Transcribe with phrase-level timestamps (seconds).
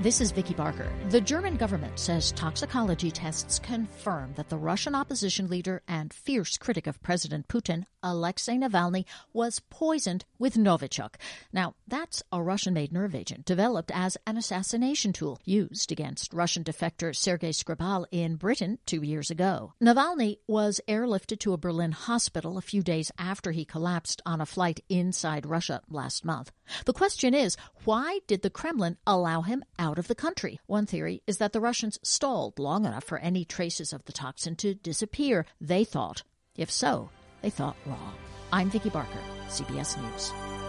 [0.00, 0.90] This is Vicki Barker.
[1.10, 6.86] The German government says toxicology tests confirm that the Russian opposition leader and fierce critic
[6.86, 11.16] of President Putin, Alexei Navalny, was poisoned with Novichok.
[11.52, 16.64] Now, that's a Russian made nerve agent developed as an assassination tool used against Russian
[16.64, 19.74] defector Sergei Skripal in Britain two years ago.
[19.82, 24.46] Navalny was airlifted to a Berlin hospital a few days after he collapsed on a
[24.46, 26.52] flight inside Russia last month.
[26.84, 30.60] The question is, why did the Kremlin allow him out of the country?
[30.66, 34.56] One theory is that the Russians stalled long enough for any traces of the toxin
[34.56, 36.22] to disappear, they thought.
[36.56, 37.10] If so,
[37.42, 38.14] they thought wrong.
[38.52, 40.59] I'm Vicki Barker, CBS News.